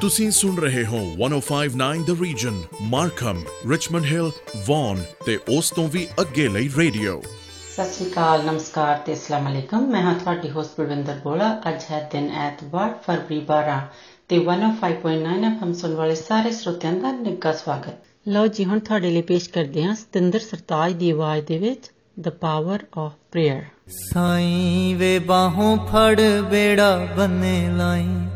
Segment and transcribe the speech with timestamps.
[0.00, 4.30] ਤੁਸੀਂ ਸੁਣ ਰਹੇ ਹੋ 1059 the region Markham Richmond Hill
[4.66, 7.20] Vaughan ਤੇ ਉਸ ਤੋਂ ਵੀ ਅੱਗੇ ਲਈ ਰੇਡੀਓ।
[7.76, 12.08] ਸਤਿ ਸ਼੍ਰੀ ਅਕਾਲ ਨਮਸਕਾਰ ਤੇ ਅਸਲਾਮ ਅਲੈਕਮ। ਮੈਂ ਹਾਂ ਤੁਹਾਡੀ ਹੋਸਟ ਬਲਵਿੰਦਰ ਬੋਲਾ। ਅੱਜ ਹੈ
[12.12, 13.78] ਦਿਨ ਐਤਵਾਰ ਫਰਵਰੀ 12
[14.28, 19.22] ਤੇ 105.9 ਐਫਐਮ ਸੁਣ ਵਾਲੇ ਸਾਰੇ ਸਰੋਤਿਆਂ ਦਾ ਨਿੱਘਾ ਸਵਾਗਤ। ਲਓ ਜੀ ਹੁਣ ਤੁਹਾਡੇ ਲਈ
[19.22, 21.90] ਪੇਸ਼ ਕਰਦੇ ਹਾਂ ਸਤਿੰਦਰ ਸਰਤਾਜ ਦੀ ਆਵਾਜ਼ ਦੇ ਵਿੱਚ
[22.20, 26.20] ਦ ਪਾਵਰ ਆਫ ਪ੍ਰੇਅਰ ਸਾਈਂ ਵੇ ਬਾਹੋਂ ਫੜ
[26.50, 28.35] ਬੇੜਾ ਬੰਨੇ ਲਾਈ।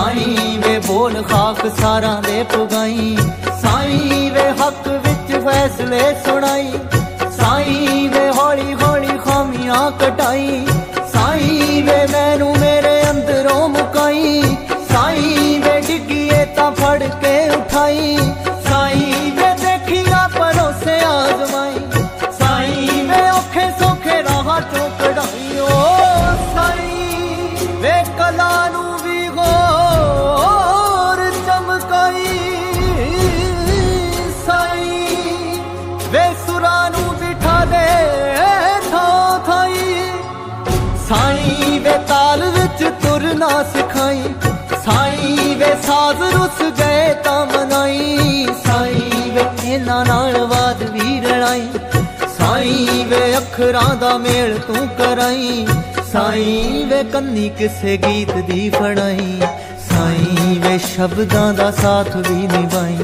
[0.00, 3.16] ਸਾਈਂ ਵੇ ਬੋਲ ਖਾਕ ਸਾਰਾਂ ਦੇ ਪੁਗਾਈ।
[3.62, 6.72] ਸਾਈਂ ਵੇ ਹੱਕ ਵਿੱਚ ਫੈਸਲੇ ਸੁਣਾਈ।
[7.30, 10.66] ਸਾਈਂ ਵੇ ਹੌਲੀ ਹੌਲੀ ਖਾਮੀਆਂ ਕਟਾਈ।
[50.00, 51.68] ਵੇ ਇਹਨਾਂ ਨਾਲ ਬਾਦ ਵੀ ਰਣਾਈ
[52.38, 55.66] ਸਾਈਂ ਵੇ ਅੱਖਰਾਂ ਦਾ ਮੇਲ ਤੂੰ ਕਰਾਈ।
[56.12, 59.42] ਸਾਈਂ ਵੇ ਕੰਨੀ ਕਿਸੇ ਗੀਤ ਦੀ ਫੜਾਈ।
[59.90, 62.98] ਸਾਈਂ ਵੇ ਸ਼ਬਦਾਂ ਦਾ ਸਾਥ ਵੀ ਨਿਭਾਈ।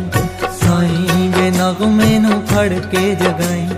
[0.66, 3.69] ਸਾਈਂ ਵੇ ਨਗਮੇ ਨੂੰ ਫੜ ਕੇ ਜਗਾਈ।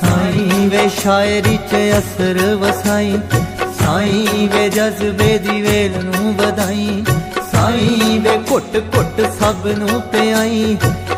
[0.00, 3.18] ਸਾਈਂ ਵੇ ਸ਼ਾਇਰੀ 'ਚ ਅਸਰ ਵਸਾਈ।
[3.84, 7.04] ਸਾਈਂ ਵੇ ਜਜ਼ਬੇ ਦੀ ਵੇਲ ਨੂੰ ਵਧਾਈ।
[7.64, 10.76] ਸਾਈਂ ਵੇ ਘੁੱਟ ਘੁੱਟ ਸਭ ਨੂੰ ਪਿਆਈ।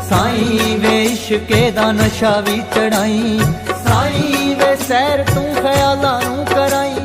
[0.09, 3.39] ਸਾਈਂ ਵੇ ਇਸ਼ਕੇ ਦਾ ਨਸ਼ਾ ਵੀ ਚੜਾਈ।
[3.87, 6.95] ਸਾਈਂ ਵੇ ਸੈਰ ਤੂੰ ਖਿਆਲਾਂ ਨੂੰ ਕਰਾਈ।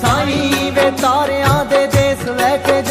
[0.00, 2.82] ਸਾਈਂ ਵੇ ਤਾਰਿਆਂ ਦੇ ਦੇਸ ਲੈ ਕੇ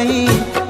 [0.00, 0.26] ਰੋਸ਼ਨਾਈ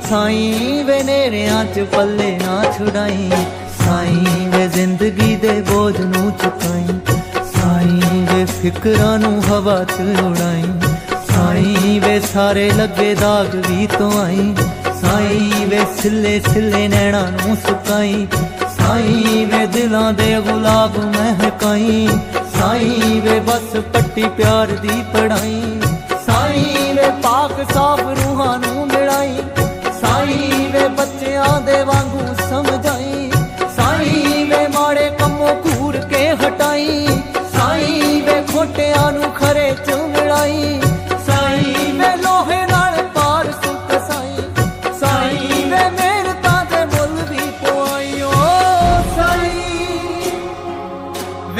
[0.08, 3.30] ਸਾਈਂ ਵੇ ਨੇਰਿਆਂ ਚ ਪੱਲੇ ਨਾ ਛੁਡਾਈ,
[3.76, 6.98] ਸਾਈਂ ਵੇ ਜ਼ਿੰਦਗੀ ਦੇ ਬੋਝ ਨੂੰ ਚੁਕਾਈ,
[7.52, 10.64] ਸਾਈਂ ਵੇ ਫਿਕਰਾਂ ਨੂੰ ਹਵਾ ਚ ਉਡਾਈ,
[11.28, 14.54] ਸਾਈਂ ਵੇ ਸਾਰੇ ਲੱਗੇ ਦਾਗ ਵੀ ਤੋਂ ਆਈ,
[15.02, 18.26] ਸਾਈਂ ਵੇ ਸਿੱਲੇ ਸਿੱਲੇ ਨੈਣਾ ਨੂੰ ਸੁਕਾਈ,
[18.78, 22.08] ਸਾਈਂ ਵੇ ਦਿਲਾਂ ਦੇ ਗੁਲਾਬ ਮਹਿਕਾਈ
[22.58, 25.80] ਸਾਈਂ ਵੇ ਬਸ ਪੱਟੀ ਪਿਆਰ ਦੀ ਪੜਾਈ,
[26.26, 28.09] ਸਾਈਂ ਵੇ ਪਾਕ ਸਾਫ਼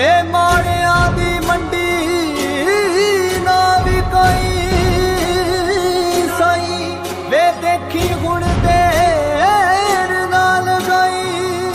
[0.00, 1.88] ਵੇ ਮਾੜਿਆਂ ਦੀ ਮੰਡੀ
[3.44, 4.52] ਨਾ ਵੀ ਕੋਈ
[6.38, 6.96] ਸਾਈਂ।
[7.30, 11.72] ਵੇ ਦੇਖੀ ਹੁਣ ਦੇਰ ਨਾ ਲਗਾਈ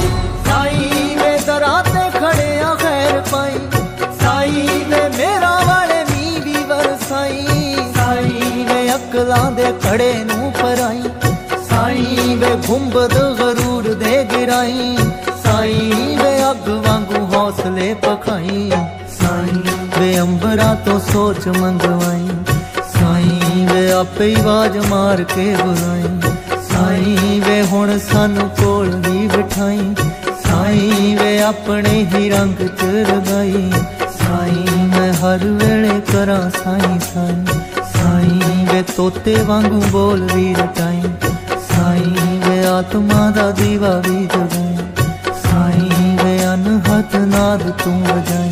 [0.48, 3.60] ਸਾਈਂ ਵੇ ਦਰਾਂ ਤੇ ਖੜਿਆ ਖੈਰ ਪਾਈ।
[4.22, 7.46] ਸਾਈਂ ਵੇ ਮੇਰਾ ਵਾਲੇ ਮੀ ਵੀ ਵਰਸਾਈ।
[7.98, 11.04] ਸਾਈਂ ਵੇ ਅਕਲਾਂ ਦੇ ਖੜੇ ਨੂੰ ਪਰਾਈ
[11.70, 15.05] ਸਾਈਂ ਵੇ ਗੁੰਬਦ ਗਰੂਰ ਦੇ ਗਿਰਾਈ। ਸਾਈਂ ਵੇ ਅੱਗ ਵਾਂਗੂ
[17.46, 18.72] ਹੌਸਲੇ ਪਖਾਈ
[19.20, 19.62] ਸਾਈਂ
[20.00, 22.28] ਵੇ ਅੰਬਰਾਂ ਤੋਂ ਸੋਚ ਮੰਗਵਾਈ।
[23.00, 26.22] ਸਾਈਂ ਵੇ ਆਪੇ ਹੀ ਆਵਾਜ਼ ਮਾਰ ਕੇ ਬੁਲਾਈ।
[26.62, 29.96] ਸਾਈਂ ਵੇ ਹੁਣ ਸਾਨੂੰ ਕੋਲ ਵੀ ਬਿਠਾਈ।
[30.44, 33.72] ਸਾਈਂ ਵੇ ਆਪਣੇ ਹੀ ਰੰਗ ਚ ਰਗਾਈ।
[34.02, 37.46] ਸਾਈਂ ਮੈਂ ਹਰ ਵੇਲੇ ਕਰਾਂ ਸਾਈਂ ਸਾਈਂ।
[38.02, 41.02] ਸਾਈਂ ਵੇ ਤੋਤੇ ਵਾਂਗੂ ਬੋਲ ਵੀ ਰਟਾਈ।
[41.76, 44.65] ਸਾਈਂ ਵੇ ਆਤਮਾ ਦਾ ਦੀਵਾ ਵੀ ਜਗਾਈ। ਸਾਈਂ ਵੇ
[46.96, 48.52] ਰਹਿਮਤ ਨਾਦ ਤੂੰ ਵਜਾਈ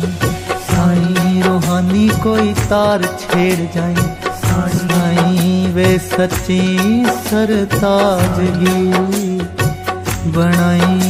[0.68, 3.96] ਸਾਈਂ ਰੋਹਾਨੀ ਕੋਈ ਤਾਰ ਛੇੜ ਜਾਈ।
[4.42, 6.78] ਸਾਈਂ ਵੇ ਸੱਚੀ
[7.30, 8.92] ਸਰਤਾਜਗੀ
[10.26, 11.00] ਬਣਾਈ।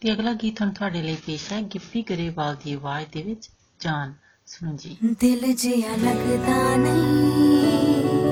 [0.00, 3.50] ਤੇ ਅਗਲਾ ਗੀਤ ਹੁਣ ਤੁਹਾਡੇ ਲਈ ਪੇਸ਼ ਹੈ ਗਿੱਪੀ ਗਰੇਵਾਲ ਦੀ ਆਵਾਜ਼ ਦੇ ਵਿੱਚ
[3.80, 4.12] ਜਾਨ
[4.46, 8.29] ਸੁਣੋ ਜੀ। ਦਿਲ ਜਿਆ ਲੱਗਦਾ ਨਹੀਂ।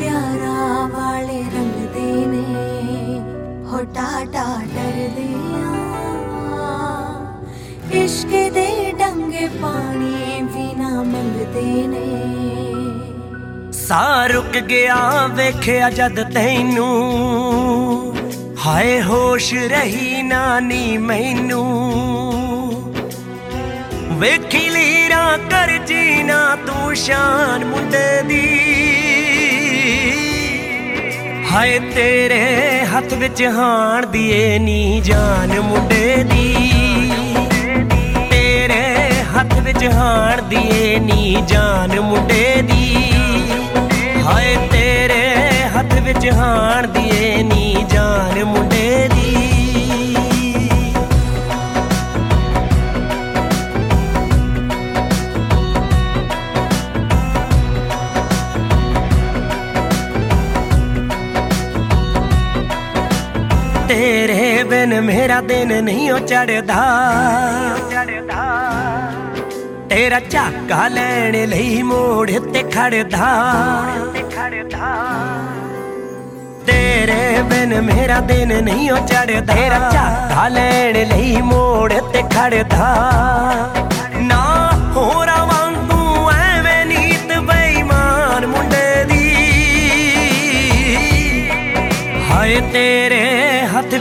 [0.00, 3.20] ਪਿਆਰਾ ਵਾਲੇ ਰੰਗ ਦੇ ਨੇ,
[3.66, 4.44] ਹੋ ਟਾਟਾ
[4.74, 5.90] ਡਰਦੇ ਆ।
[7.92, 16.94] ਇਸ਼ਕ ਦੇ ਡੰਗੇ ਪਾਣੀ ਵੀ ਨਾ ਮੰਗਦੇ ਨੇ। ਸਾਹ ਰੁਕ ਗਿਆ, ਵੇਖਿਆ ਜਦ ਤੈਨੂੰ।
[18.66, 21.64] ਹਾਏ ਹੋਸ਼ ਰਹੀ ਨਾ ਨੀ ਮੈਨੂੰ।
[24.12, 28.66] ਵੇਖੀ ਲੀਰਾਂ ਕਰ ਜੀਨਾ ਤੂੰ ਸ਼ਾਨ ਮੁੰਡੇ ਦੀ
[31.52, 36.54] ਹਾਏ ਤੇਰੇ ਹੱਥ ਵਿੱਚ ਹਾਣ ਦੀਏ ਨੀ ਜਾਨ ਮੁੰਡੇ ਦੀ।
[38.30, 43.12] ਤੇਰੇ ਹੱਥ ਵਿੱਚ ਹਾਣ ਦੀਏ ਨੀ ਜਾਨ ਮੁੰਡੇ ਦੀ।
[44.26, 45.34] ਹਾਏ ਤੇਰੇ
[45.76, 46.86] ਹੱਥ ਵਿੱਚ ਹਾਣ
[64.80, 66.76] ਤੇਰੇ ਬਿਨ ਮੇਰਾ ਦਿਨ ਨਹੀਂ ਉਹ ਚੜਦਾ
[69.88, 73.26] ਤੇਰਾ ਝਾਕਾ ਲੈਣ ਲਈ ਮੋੜ ਤੇ ਖੜਦਾ
[76.66, 82.88] ਤੇਰੇ ਬਿਨ ਮੇਰਾ ਦਿਨ ਨਹੀਂ ਉਹ ਚੜਦਾ ਤੇਰਾ ਝਾਕਾ ਲੈਣ ਲਈ ਮੋੜ ਤੇ ਖੜਦਾ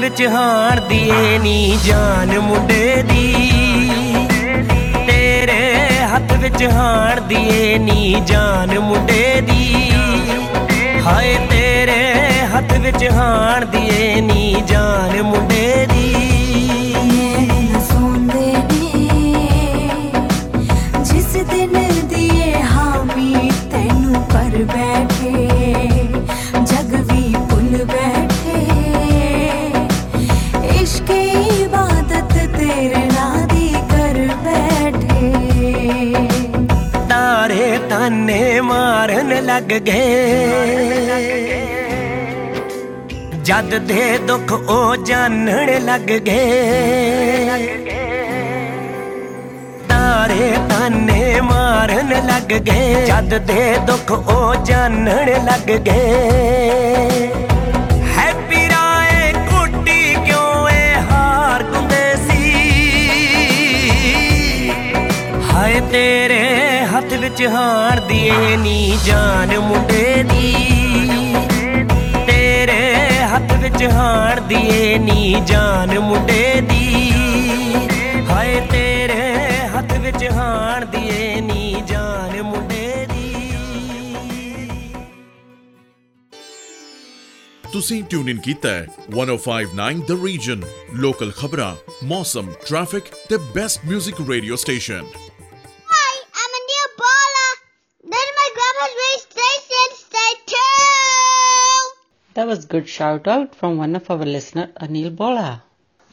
[0.10, 3.34] ਹੱਥ ਵਿੱਚ ਹਾਣ ਦੀਏ ਨੀ ਜਾਨ ਮੁੰਡੇ ਦੀ।
[5.08, 9.92] ਤੇਰੇ ਹੱਥ ਵਿੱਚ ਹਾਣ ਦੀਏ ਨੀ ਜਾਨ ਮੁੰਡੇ ਦੀ।
[11.08, 12.02] ਹਾਏ ਤੇਰੇ
[12.56, 15.99] ਹੱਥ ਵਿੱਚ ਹਾਣ ਦੀਏ ਨੀ ਜਾਨ ਮੁੰਡੇ ਦੀ।
[38.10, 40.46] ਤਾਰੇ ਤਾਨੇ ਮਾਰਨ ਲੱਗ ਗਏ।
[43.44, 47.68] ਜਦ ਦੇ ਦੁੱਖ ਉਹ ਜਾਣਨ ਲੱਗ ਗਏ।
[49.90, 57.32] ਤਾਰੇ ਤਾਨੇ ਮਾਰਨ ਲੱਗ ਗਏ। ਜਦ ਦੇ ਦੁੱਖ ਉਹ ਜਾਣਨ ਲੱਗ ਗਏ।
[58.18, 62.54] ਹੈਪੀ ਰਾਏ ਕੁੱਟੀ ਕਿਉਂ ਏ ਹਾਰ ਗੁੰਦੇ ਸੀ?
[65.54, 66.49] ਹਾਏ ਤੇਰੇ ਹੱਥ
[67.40, 70.54] ਵਿੱਚ ਹਾਰ ਦੀਏ ਨੀ ਜਾਨ ਮੁੰਡੇ ਦੀ
[72.28, 72.82] ਤੇਰੇ
[73.26, 77.12] ਹੱਥ ਵਿੱਚ ਹਾਰ ਦੀਏ ਨੀ ਜਾਨ ਮੁੰਡੇ ਦੀ
[78.30, 79.30] ਹਾਏ ਤੇਰੇ
[79.68, 83.56] ਹੱਥ ਵਿੱਚ ਹਾਰ ਦੀਏ ਨੀ ਜਾਨ ਮੁੰਡੇ ਦੀ
[87.72, 91.74] ਤੁਸੀਂ ਟਿਊਨ ਇਨ ਕੀਤਾ ਹੈ 1059 ਦ ਰੀਜਨ ਲੋਕਲ ਖਬਰਾਂ
[92.06, 95.29] ਮੌਸਮ ਟ੍ਰੈਫਿਕ ਤੇ best 뮤직 radio station
[102.39, 105.59] That was good shout out from one of our listener Anil ਬੋਲਾ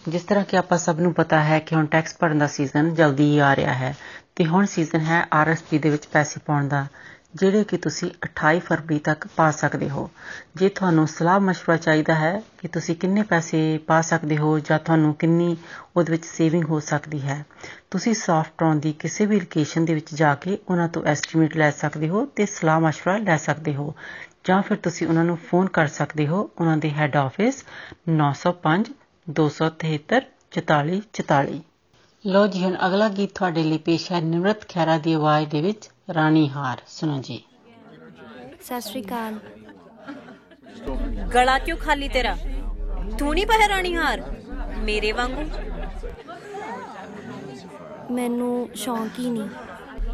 [0.09, 3.23] ਜਿਸ ਤਰ੍ਹਾਂ ਕਿ ਆਪਾਂ ਸਭ ਨੂੰ ਪਤਾ ਹੈ ਕਿ ਹੁਣ ਟੈਕਸ ਭਰਨ ਦਾ ਸੀਜ਼ਨ ਜਲਦੀ
[3.23, 3.95] ਹੀ ਆ ਰਿਹਾ ਹੈ
[4.35, 6.87] ਤੇ ਹੁਣ ਸੀਜ਼ਨ ਹੈ ਆਰਐਸਪੀ ਦੇ ਵਿੱਚ ਪੈਸੇ ਪਾਉਣ ਦਾ
[7.35, 10.09] ਜਿਹੜੇ ਕਿ ਤੁਸੀਂ 28 ਫਰਵਰੀ ਤੱਕ ਪਾ ਸਕਦੇ ਹੋ
[10.55, 15.13] ਜੇ ਤੁਹਾਨੂੰ ਸਲਾਹ مشورہ ਚਾਹੀਦਾ ਹੈ ਕਿ ਤੁਸੀਂ ਕਿੰਨੇ ਪੈਸੇ ਪਾ ਸਕਦੇ ਹੋ ਜਾਂ ਤੁਹਾਨੂੰ
[15.15, 15.57] ਕਿੰਨੀ
[15.97, 17.45] ਉਹਦੇ ਵਿੱਚ ਸੇਵਿੰਗ ਹੋ ਸਕਦੀ ਹੈ
[17.91, 22.09] ਤੁਸੀਂ ਸੌਫਟਰੌਨ ਦੀ ਕਿਸੇ ਵੀ ਲੋਕੇਸ਼ਨ ਦੇ ਵਿੱਚ ਜਾ ਕੇ ਉਹਨਾਂ ਤੋਂ ਐਸਟੀਮੇਟ ਲੈ ਸਕਦੇ
[22.09, 23.95] ਹੋ ਤੇ ਸਲਾਹ مشورہ ਲੈ ਸਕਦੇ ਹੋ
[24.48, 27.64] ਜਾਂ ਫਿਰ ਤੁਸੀਂ ਉਹਨਾਂ ਨੂੰ ਫੋਨ ਕਰ ਸਕਦੇ ਹੋ ਉਹਨਾਂ ਦੇ ਹੈੱਡ ਆਫਿਸ
[28.10, 28.84] 905
[29.28, 30.20] 273
[30.52, 31.58] 44 44
[32.26, 35.90] ਲੋ ਜੀ ਹੁਣ ਅਗਲਾ ਗੀਤ ਤੁਹਾਡੇ ਲਈ ਪੇਸ਼ ਹੈ ਨਿਮਰਤ ਖੈਰਾ ਦੀ ਆਵਾਜ਼ ਦੇ ਵਿੱਚ
[36.14, 37.42] ਰਾਣੀ ਹਾਰ। ਸੁਣੋ ਜੀ।
[38.64, 39.38] ਸਤਿ ਸ਼੍ਰੀ ਅਕਾਲ।
[41.34, 42.36] ਗਲਾ ਕਿਉਂ ਖਾਲੀ ਤੇਰਾ?
[43.18, 44.22] ਤੂੰ ਨਹੀਂ ਪਹਿ ਰਾਣੀ ਹਾਰ?
[44.78, 45.50] ਮੇਰੇ ਵਾਂਗੂ?
[48.14, 49.48] ਮੈਨੂੰ ਸ਼ੌਂਕ ਹੀ ਨਹੀਂ।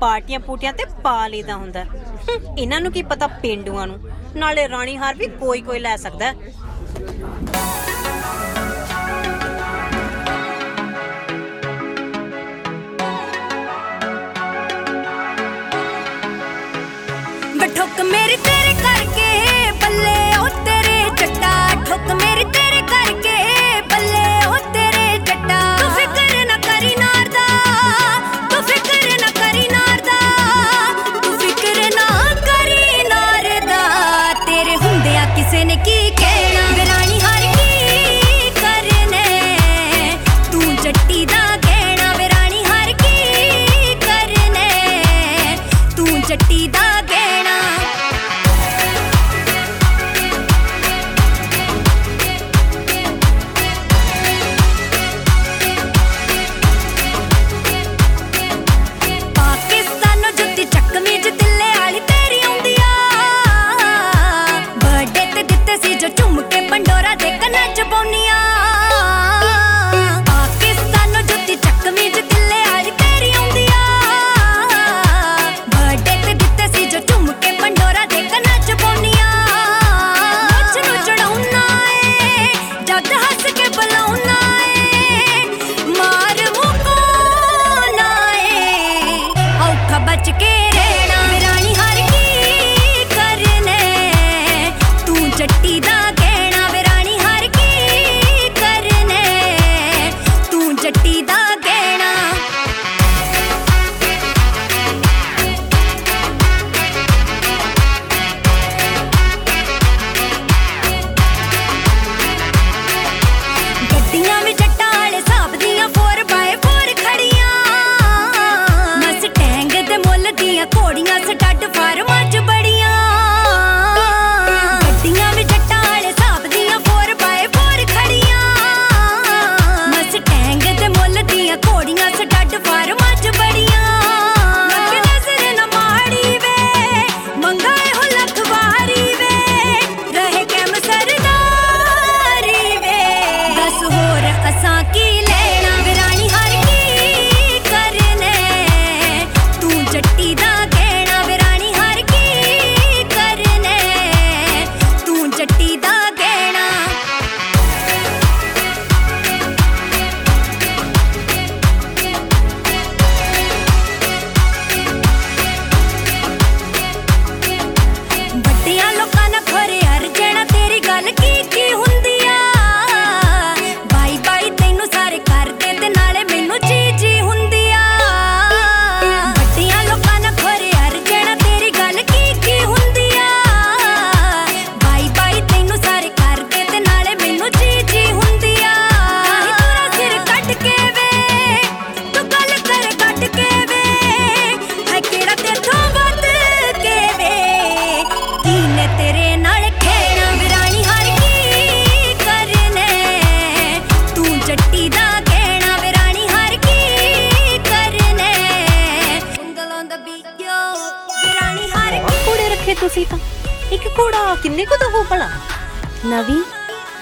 [0.00, 1.84] ਪਾਰਟੀਆਂ ਪੂਟੀਆਂ ਤੇ ਪਾ ਲਈਦਾ ਹੁੰਦਾ।
[2.58, 4.00] ਇਹਨਾਂ ਨੂੰ ਕੀ ਪਤਾ ਪੇਂਡੂਆਂ ਨੂੰ?
[4.36, 6.52] ਨਾਲੇ ਰਾਣੀ ਹਾਰ ਵੀ ਕੋਈ ਕੋਈ ਲੈ ਸਕਦਾ ਹੈ।
[17.76, 21.52] ਠੁੱਕ ਮੇਰੀ ਤੇਰੇ ਕਰਕੇ ਬੱਲੇ ਉਹ ਤੇਰੇ ਜੱਟਾ,
[21.86, 22.44] ਠੁੱਕ ਮੇਰੀ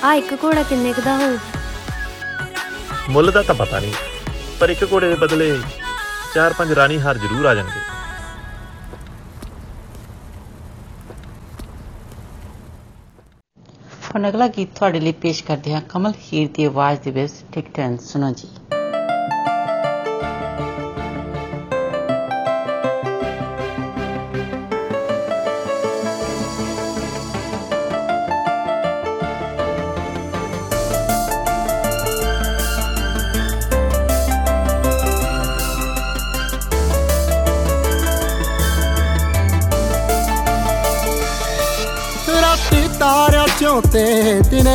[0.04, 1.36] ਆ ਇੱਕ ਘੋੜਾ ਕਿੰਨੇ ਕੁ ਦਾ ਹੋਊ?
[3.10, 3.92] ਮੁੱਲ ਦਾ ਤਾਂ ਪਤਾ ਨਹੀਂ
[4.60, 5.50] ਪਰ ਇੱਕ ਘੋੜੇ ਦੇ ਬਦਲੇ
[6.34, 7.80] ਚਾਰ ਪੰਜ ਰਾਣੀ ਹਾਰ ਜ਼ਰੂਰ ਆ ਜਾਣਗੇ।
[14.14, 17.66] ਹੁਣ ਅਗਲਾ ਗੀਤ ਤੁਹਾਡੇ ਲਈ ਪੇਸ਼ ਕਰਦੇ ਹਾਂ। ਕਮਲ ਹੀਰ ਦੀ ਆਵਾਜ਼ ਦੇ ਵਿੱਚ ਟਿਕ
[17.74, 18.48] ਟੈਨ ਸੁਣੋ ਜੀ।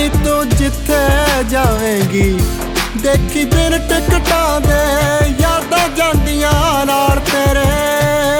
[0.00, 0.98] ਨੀ ਤੂੰ ਜਿੱਥੇ
[1.50, 2.38] ਜਾਵੇਂਗੀ।
[3.02, 4.80] ਦੇਖੀ ਬਿਨ ਟਿਕਟਾਂ ਦੇ
[5.40, 8.39] ਯਾਦਾਂ ਜਾਂਦੀਆਂ ਨਾਲ ਤੇਰੇ।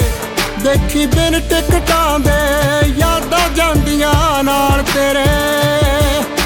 [0.63, 5.25] ਦੇਖੀ ਬਿਨ ਟਿਕਟਾਂ ਦੇ ਯਾਦਾਂ ਜਾਂਦੀਆਂ ਨਾਲ ਤੇਰੇ।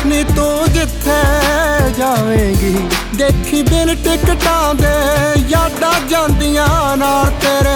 [0.06, 1.22] ਨੀ ਤੂੰ ਜਿੱਥੇ
[1.98, 4.94] ਜਾਵੇਂਗੀ, ਦੇਖੀ ਬਿਨ ਟਿਕਟਾਂ ਦੇ
[5.50, 7.76] ਯਾਦਾਂ ਜਾਂਦੀਆਂ ਨਾਲ ਤੇਰੇ।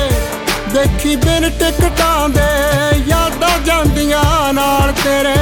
[0.81, 5.35] ਦੇਖੀ ਬਿਨ ਟਿਕਟਾਂ ਦੇ, ਯਾਦਾਂ ਜਾਂਦੀਆਂ ਨਾਲ ਤੇਰੇ।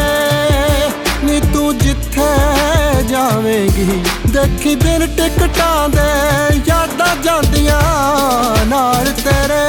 [1.23, 2.27] ਨੀ ਤੂੰ ਜਿੱਥੇ
[3.03, 4.03] ਜਾਵੇਂਗੀ,
[4.33, 6.09] ਦੇਖੀ ਬਿਨ ਟਿਕਟਾਂ ਦੇ,
[6.67, 7.81] ਯਾਦਾਂ ਜਾਂਦੀਆਂ
[8.65, 9.61] ਨਾਲ ਤੇਰੇ।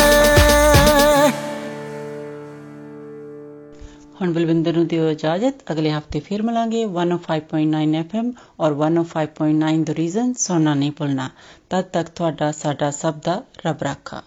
[4.21, 10.35] ਹੁਣ ਬਲਵਿੰਦਰ ਨੂੰ ਦਿਓ ਇਜਾਜ਼ਤ, ਅਗਲੇ ਹਫ਼ਤੇ ਫਿਰ ਮਿਲਾਂਗੇ 105.9 FM ਔਰ 105.9 ਦ ਰੀਜ਼ਨ
[10.35, 11.31] ਸੁਣਨਾ ਨਹੀਂ ਭੁੱਲਣਾ।
[11.71, 14.23] ਤਦ ਤੱਕ ਤੁਹਾਡਾ, ਸਾਡਾ ਸਭ ਦਾ ਰੱਬ ਰਾਖਾ।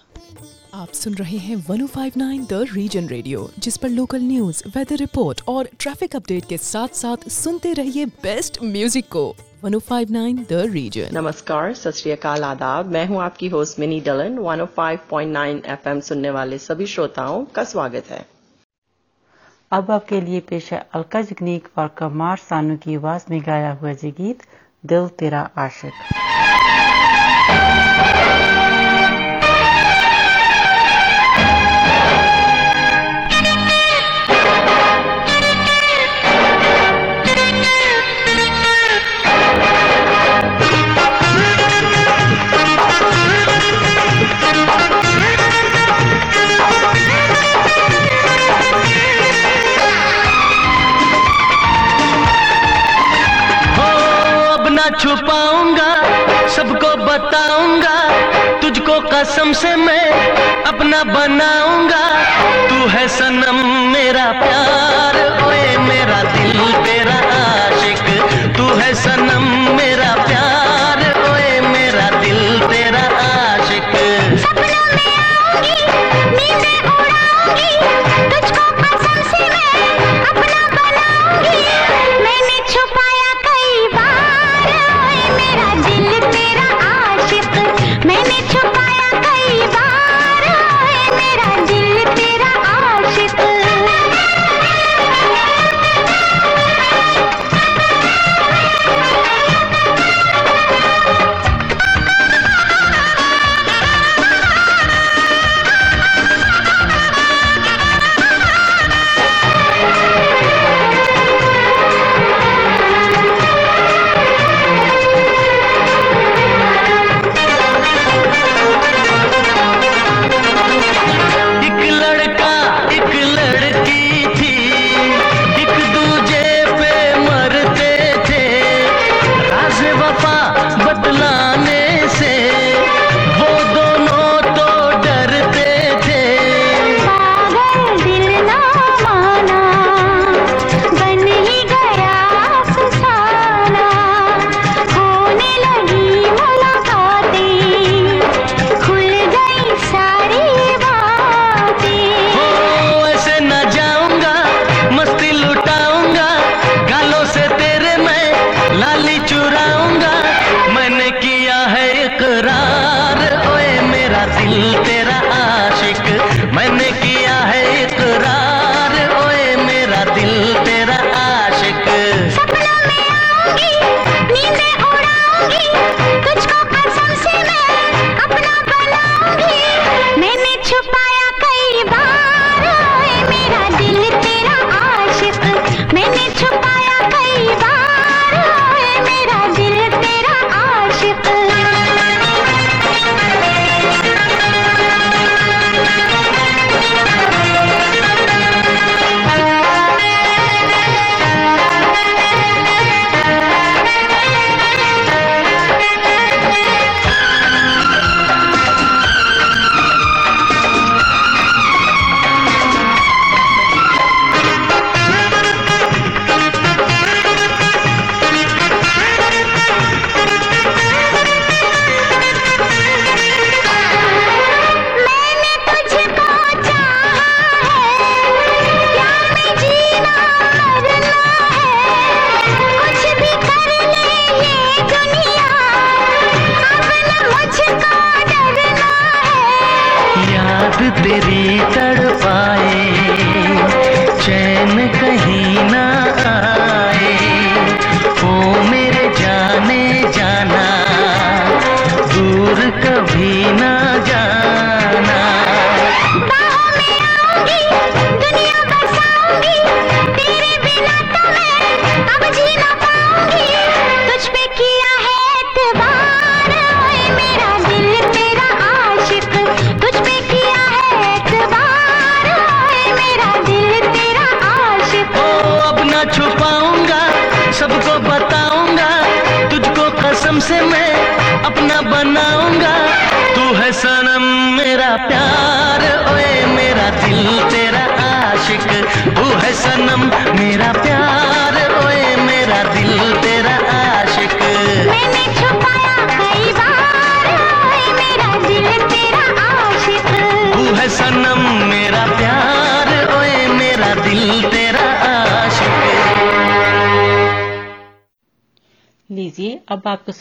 [0.74, 5.68] आप सुन रहे हैं 1059 द रीजन रेडियो जिस पर लोकल न्यूज़ वेदर रिपोर्ट और
[5.80, 12.26] ट्रैफ़िक अपडेट के साथ साथ सुनते रहिए बेस्ट म्यूज़िक को। 1059 द रीजन नमस्कार सत
[12.26, 18.10] आदाब। मैं हूँ आपकी होस्ट मिनी डलन। 105.9 एफएम सुनने वाले सभी श्रोताओं का स्वागत
[18.10, 18.26] है।
[19.72, 23.94] अब आपके लिए पेश है अलका जगनीक और कमार सानू की आवाज़ में गाया हुआ
[23.94, 24.44] जी गीत
[24.86, 25.94] दिल तेरा आशिक।
[59.53, 62.05] कसम से मैं अपना बनाऊंगा
[62.69, 63.57] तू है सनम
[63.93, 65.17] मेरा प्यार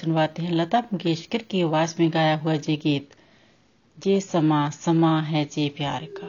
[0.02, 3.10] सुनवाते हैं लता मंगेशकर की आवाज में गाया हुआ ये गीत
[3.98, 6.21] जे समा समा है जे प्यार का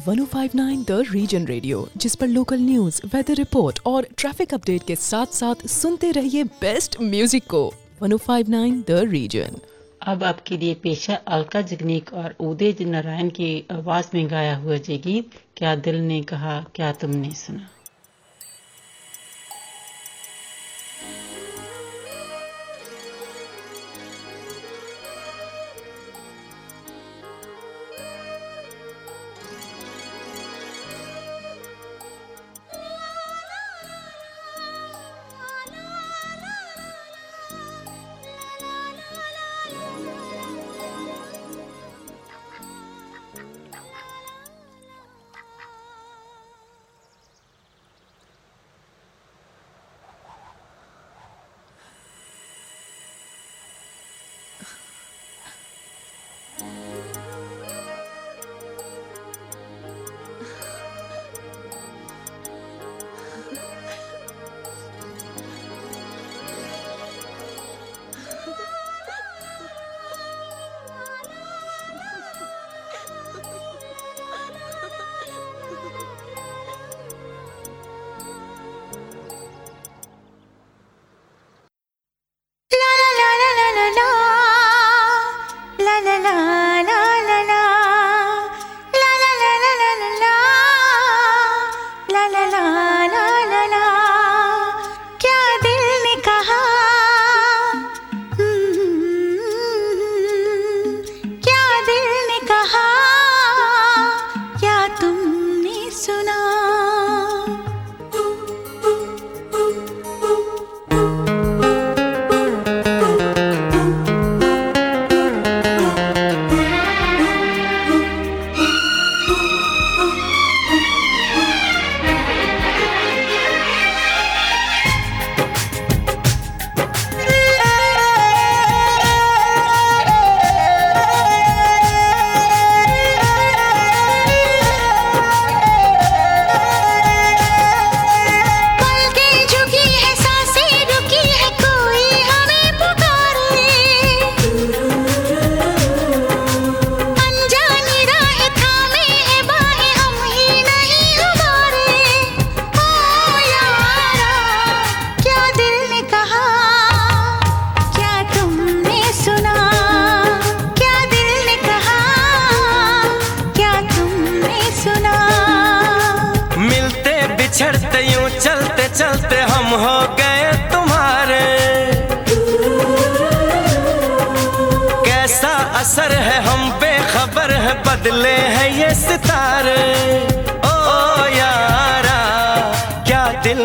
[0.00, 5.34] 1059 द रीजन रेडियो जिस पर लोकल न्यूज़ वेदर रिपोर्ट और ट्रैफ़िक अपडेट के साथ
[5.34, 7.62] साथ सुनते रहिए बेस्ट म्यूज़िक को।
[8.02, 9.56] 1059 द रीजन
[10.02, 14.98] अब आपके लिए पेशा अलका जगनीक और उदय नारायण की आवाज़ में गाया हुआ जय
[14.98, 17.68] गीत क्या दिल ने कहा, क्या तुमने सुना?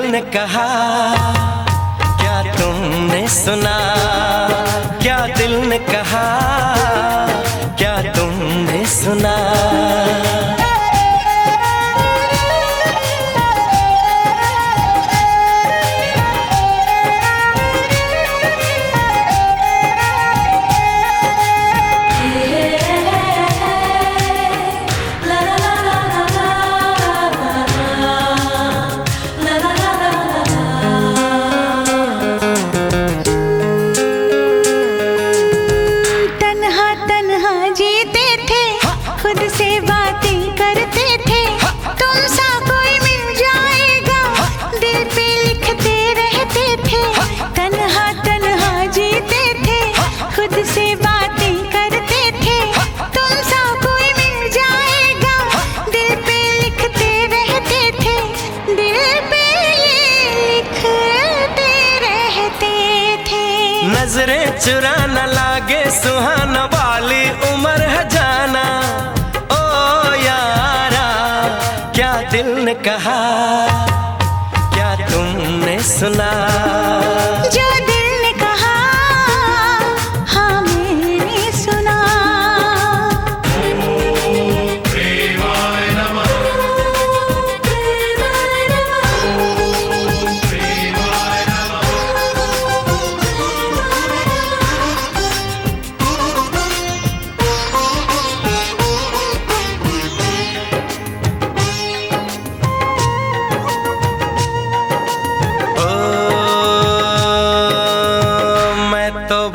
[0.05, 0.64] ने कहा
[2.21, 3.77] क्या तुमने सुना
[72.85, 73.16] कहा
[74.75, 76.31] क्या तुमने सुना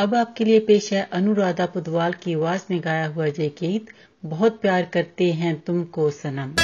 [0.00, 3.86] अब आपके लिए पेश है अनुराधा पुदवाल की आवाज़ में गाया हुआ ये गीत,
[4.24, 6.54] बहुत प्यार करते हैं तुमको सनम।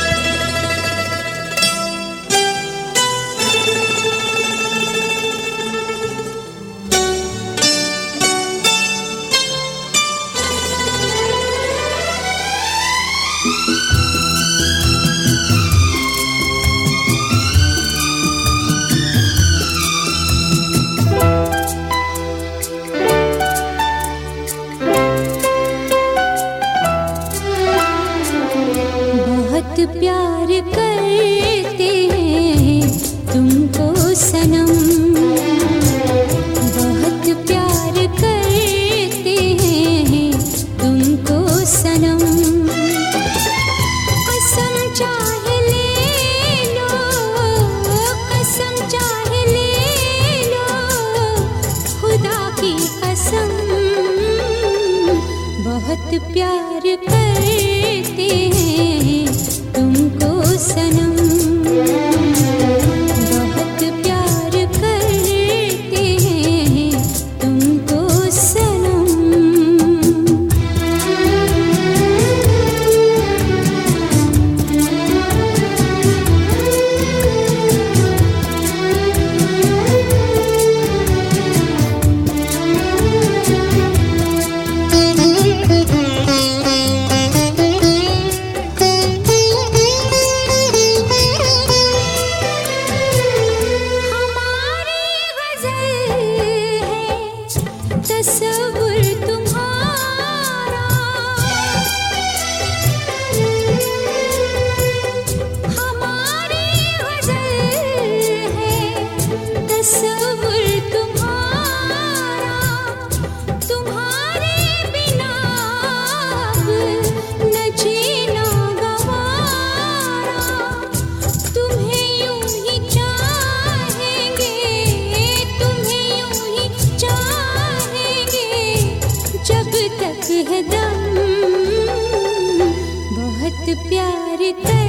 [134.47, 134.86] invité.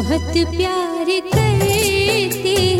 [0.00, 2.79] बहुत प्यार करते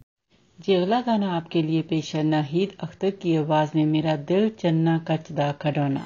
[0.60, 4.98] जी अगला गाना आपके लिए पेश है नाहिद अख्तर की आवाज में मेरा दिल चन्ना
[5.08, 6.04] कचदा खडौना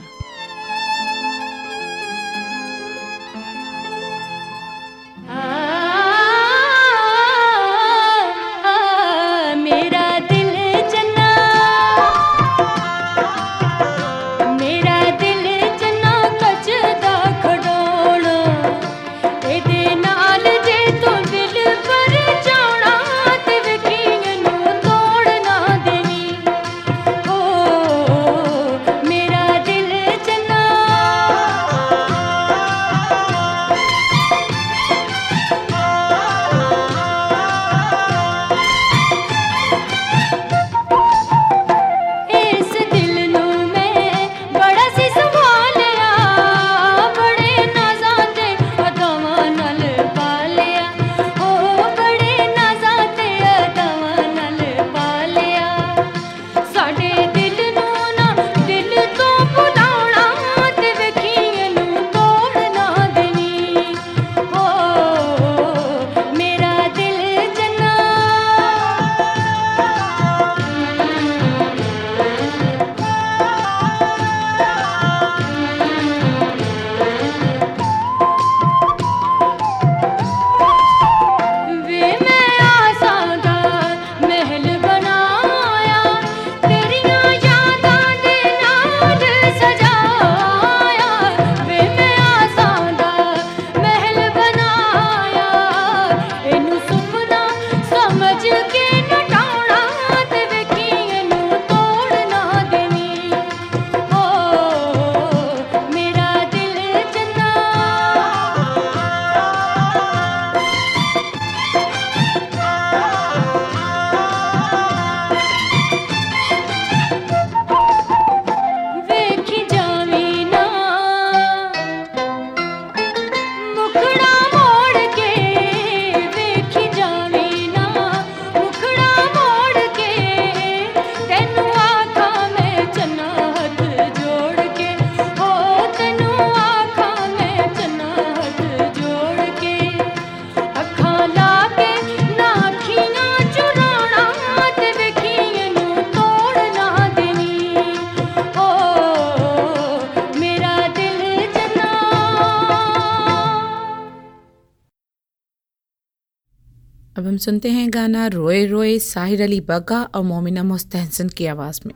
[157.46, 161.94] सुनते हैं गाना रोए रोए साहिर अली बग्गा और मोमिना मुस्तहसन की आवाज़ में।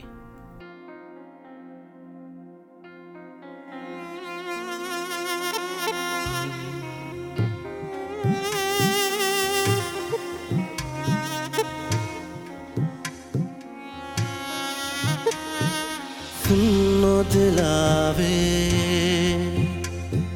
[17.32, 18.38] दिलावे,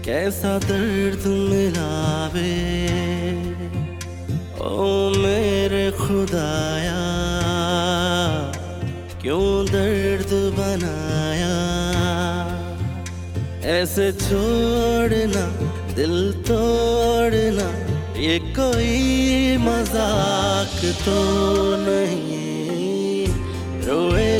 [0.05, 2.74] कैसा दर्द मिलावे।
[13.93, 15.45] ऐसे छोड़ना
[15.95, 16.16] दिल
[16.47, 17.68] तोड़ना
[18.20, 21.18] ये कोई मजाक तो
[21.86, 23.28] नहीं
[23.88, 24.33] रोए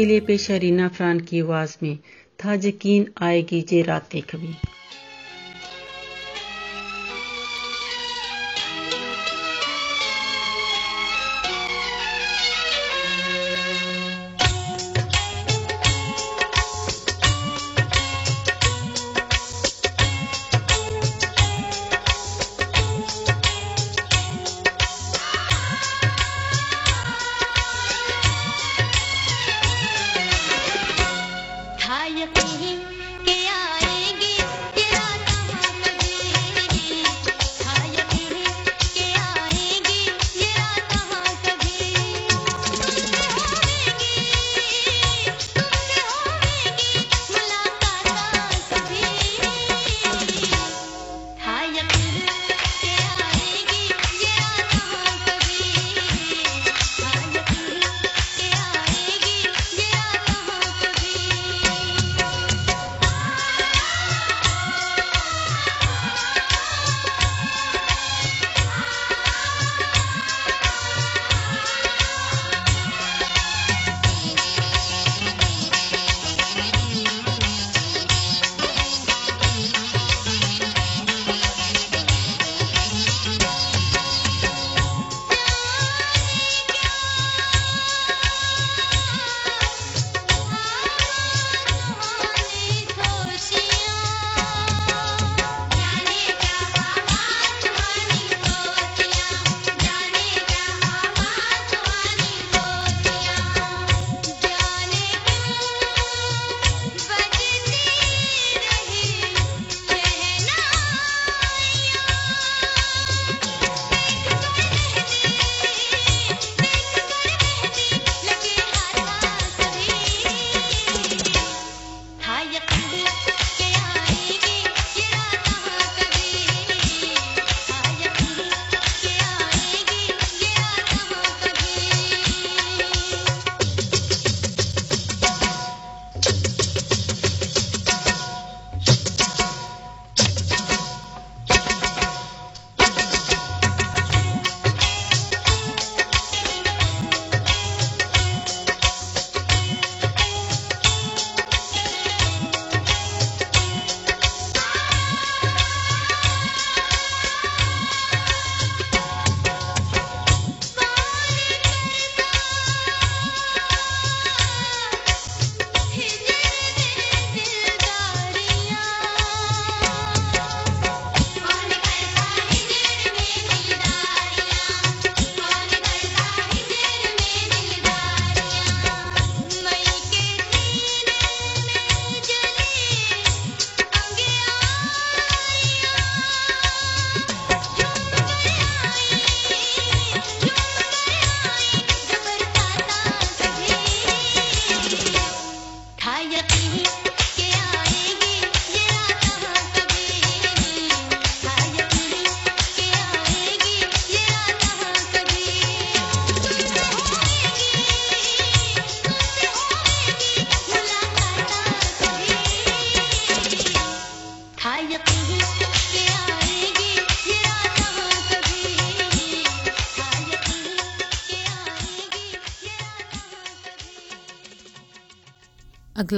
[0.00, 1.98] के लिए पेश है रीना फ्रान की आवाज में
[2.44, 4.69] था यकीन आएगी जे रात कभी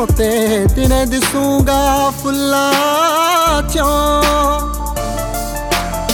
[0.00, 4.22] ਤਾਰਿਆਂ ਚੋਂ ਤੇ ਦਿਨੇ ਦਿਸੂਗਾ ਫੁੱਲਾਂ ਚੋਂ।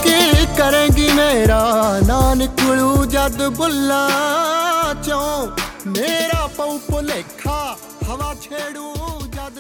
[0.03, 5.47] ਕੀ ਕਰੇਗੀ ਮੇਰਾ ਨਾ ਨਿਕਲੂ ਜਦ ਬੁੱਲਾਂ ਚੋਂ।
[5.87, 7.77] ਮੇਰਾ ਪਉ ਭੁਲੇਖਾ
[8.09, 8.95] ਹਵਾ ਛੇੜੂ
[9.29, 9.59] ਜਦ